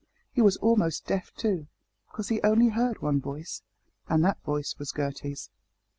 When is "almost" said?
0.57-1.05